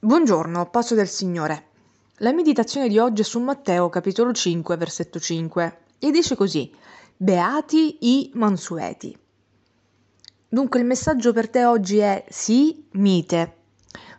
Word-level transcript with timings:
Buongiorno, 0.00 0.70
pace 0.70 0.94
del 0.94 1.08
Signore. 1.08 1.66
La 2.18 2.32
meditazione 2.32 2.86
di 2.86 3.00
oggi 3.00 3.22
è 3.22 3.24
su 3.24 3.40
Matteo 3.40 3.88
capitolo 3.88 4.32
5, 4.32 4.76
versetto 4.76 5.18
5 5.18 5.78
e 5.98 6.12
dice 6.12 6.36
così: 6.36 6.72
Beati 7.16 7.96
i 8.02 8.30
mansueti. 8.34 9.18
Dunque 10.48 10.78
il 10.78 10.86
messaggio 10.86 11.32
per 11.32 11.50
te 11.50 11.64
oggi 11.64 11.98
è 11.98 12.24
sì, 12.28 12.86
mite. 12.92 13.56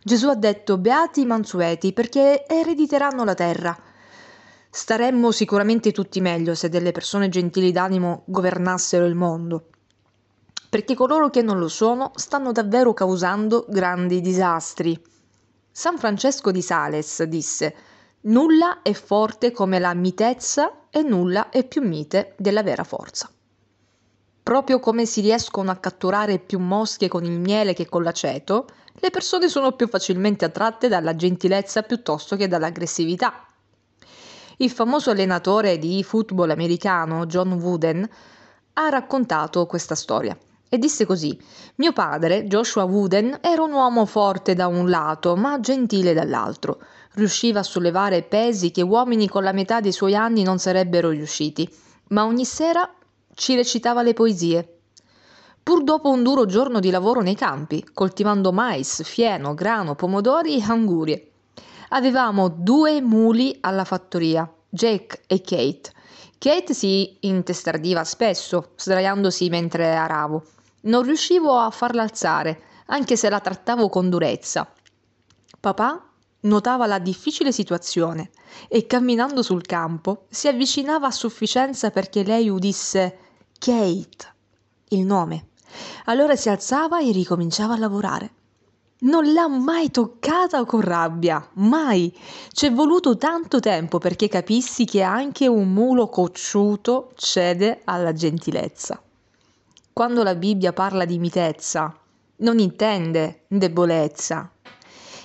Gesù 0.04 0.28
ha 0.28 0.36
detto 0.36 0.78
beati 0.78 1.22
i 1.22 1.26
mansueti 1.26 1.94
perché 1.94 2.46
erediteranno 2.46 3.24
la 3.24 3.34
terra. 3.34 3.78
Staremmo 4.70 5.32
sicuramente 5.32 5.94
tutti 5.94 6.20
meglio 6.20 6.56
se 6.56 6.68
delle 6.68 6.92
persone 6.92 7.30
gentili 7.30 7.72
d'animo 7.72 8.24
governassero 8.26 9.06
il 9.06 9.16
mondo, 9.16 9.70
perché 10.70 10.94
coloro 10.94 11.30
che 11.30 11.42
non 11.42 11.58
lo 11.58 11.70
sono 11.70 12.12
stanno 12.16 12.52
davvero 12.52 12.94
causando 12.94 13.66
grandi 13.70 14.20
disastri. 14.20 15.02
San 15.80 15.98
Francesco 15.98 16.52
di 16.52 16.62
Sales 16.62 17.24
disse 17.24 17.74
Nulla 18.24 18.82
è 18.82 18.92
forte 18.92 19.54
come 19.54 19.80
la 19.80 19.94
mitezza 19.94 20.90
e 20.90 21.04
nulla 21.04 21.48
è 21.48 21.66
più 21.66 21.82
mite 21.82 22.34
della 22.36 22.64
vera 22.64 22.84
forza. 22.84 23.32
Proprio 24.44 24.82
come 24.82 25.06
si 25.06 25.22
riescono 25.22 25.72
a 25.72 25.78
catturare 25.78 26.38
più 26.38 26.60
mosche 26.60 27.08
con 27.08 27.24
il 27.24 27.40
miele 27.40 27.74
che 27.74 27.88
con 27.88 28.04
l'aceto, 28.04 28.68
le 28.96 29.10
persone 29.10 29.48
sono 29.48 29.72
più 29.72 29.88
facilmente 29.88 30.44
attratte 30.44 30.90
dalla 30.90 31.16
gentilezza 31.16 31.84
piuttosto 31.84 32.36
che 32.36 32.50
dall'aggressività. 32.50 33.46
Il 34.58 34.72
famoso 34.72 35.12
allenatore 35.12 35.78
di 35.78 36.04
football 36.04 36.50
americano 36.50 37.26
John 37.26 37.54
Wooden 37.54 38.06
ha 38.74 38.90
raccontato 38.90 39.66
questa 39.66 39.96
storia 39.96 40.38
e 40.70 40.78
disse 40.78 41.06
così: 41.06 41.38
Mio 41.76 41.92
padre, 41.92 42.46
Joshua 42.46 42.84
Wooden, 42.84 43.40
era 43.42 43.64
un 43.64 43.72
uomo 43.72 44.06
forte 44.06 44.54
da 44.54 44.68
un 44.68 44.90
lato, 44.90 45.36
ma 45.36 45.60
gentile 45.60 46.14
dall'altro. 46.14 46.80
Riusciva 47.14 47.60
a 47.60 47.64
sollevare 47.64 48.22
pesi 48.22 48.70
che 48.72 48.84
uomini 48.84 49.28
con 49.28 49.44
la 49.44 49.52
metà 49.52 49.82
dei 49.82 49.92
suoi 49.92 50.16
anni 50.16 50.44
non 50.44 50.60
sarebbero 50.60 51.10
riusciti, 51.10 51.68
ma 52.10 52.26
ogni 52.26 52.46
sera 52.46 52.88
ci 53.34 53.56
recitava 53.56 54.04
le 54.04 54.14
poesie. 54.14 54.76
Pur 55.64 55.84
dopo 55.84 56.10
un 56.10 56.24
duro 56.24 56.46
giorno 56.46 56.80
di 56.80 56.90
lavoro 56.92 57.22
nei 57.22 57.36
campi, 57.36 57.84
coltivando 57.94 58.52
mais, 58.52 59.04
fieno, 59.04 59.54
grano, 59.54 59.96
pomodori 59.96 60.58
e 60.58 60.64
angurie. 60.64 61.32
Avevamo 61.90 62.48
due 62.48 63.02
muli 63.02 63.58
alla 63.62 63.84
fattoria, 63.84 64.52
Jake 64.70 65.22
e 65.26 65.42
Kate. 65.42 65.92
Kate 66.38 66.74
si 66.74 67.18
intestardiva 67.22 68.04
spesso, 68.04 68.72
sdraiandosi 68.76 69.50
mentre 69.50 69.96
aravo. 69.96 70.44
Non 70.82 71.04
riuscivo 71.04 71.58
a 71.58 71.70
farla 71.72 72.04
alzare, 72.04 72.62
anche 72.86 73.18
se 73.18 73.30
la 73.30 73.42
trattavo 73.42 73.90
con 73.90 74.10
durezza. 74.10 74.72
Papà 75.60 76.10
notava 76.42 76.86
la 76.86 77.00
difficile 77.00 77.52
situazione 77.52 78.30
e 78.70 78.86
camminando 78.86 79.42
sul 79.42 79.66
campo 79.66 80.28
si 80.30 80.48
avvicinava 80.48 81.08
a 81.08 81.12
sufficienza 81.12 81.90
perché 81.92 82.24
lei 82.24 82.48
udisse 82.48 83.18
Kate, 83.60 84.34
il 84.90 85.06
nome. 85.06 85.48
Allora 86.06 86.38
si 86.38 86.48
alzava 86.48 87.02
e 87.02 87.12
ricominciava 87.12 87.74
a 87.74 87.78
lavorare. 87.78 88.32
Non 89.02 89.34
l'ha 89.34 89.50
mai 89.50 89.92
toccata 89.92 90.64
con 90.64 90.80
rabbia, 90.80 91.46
mai. 91.56 92.18
Ci 92.52 92.68
è 92.68 92.72
voluto 92.72 93.18
tanto 93.18 93.60
tempo 93.60 93.98
perché 93.98 94.30
capissi 94.30 94.86
che 94.86 95.02
anche 95.02 95.46
un 95.48 95.74
mulo 95.74 96.08
cocciuto 96.08 97.12
cede 97.16 97.82
alla 97.84 98.14
gentilezza 98.14 99.02
quando 99.94 100.24
la 100.24 100.36
Bibbia 100.36 100.74
parla 100.74 101.06
di 101.06 101.20
mitezza, 101.20 101.94
non 102.38 102.60
intende 102.60 103.46
debolezza. 103.48 104.52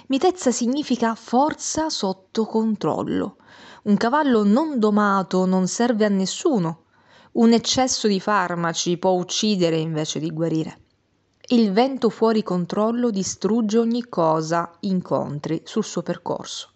Mitezza 0.09 0.51
significa 0.51 1.15
forza 1.15 1.89
sotto 1.89 2.45
controllo. 2.45 3.37
Un 3.85 3.97
cavallo 3.97 4.45
non 4.45 4.79
domato 4.79 5.47
non 5.47 5.67
serve 5.67 6.05
a 6.05 6.09
nessuno. 6.09 6.85
Un 7.33 7.53
eccesso 7.53 8.07
di 8.07 8.21
farmaci 8.21 8.99
può 8.99 9.13
uccidere 9.13 9.77
invece 9.77 10.19
di 10.19 10.31
guarire. 10.31 10.79
Il 11.49 11.73
vento 11.73 12.09
fuori 12.11 12.43
controllo 12.43 13.11
distrugge 13.11 13.79
ogni 13.79 14.09
cosa 14.09 14.71
incontri 14.81 15.61
sul 15.65 15.85
suo 15.85 16.03
percorso. 16.03 16.71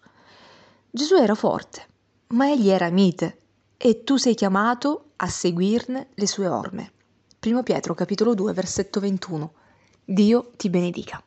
Gesù 0.89 1.15
era 1.15 1.35
forte, 1.35 1.87
ma 2.29 2.51
egli 2.51 2.69
era 2.69 2.89
mite 2.89 3.41
e 3.77 4.03
tu 4.03 4.17
sei 4.17 4.35
chiamato 4.35 5.11
a 5.17 5.27
seguirne 5.27 6.09
le 6.13 6.27
sue 6.27 6.47
orme. 6.47 6.93
1 7.41 7.63
Pietro 7.63 7.93
capitolo 7.93 8.33
2 8.33 8.51
versetto 8.51 8.99
21. 8.99 9.53
Dio 10.03 10.51
ti 10.57 10.69
benedica. 10.69 11.23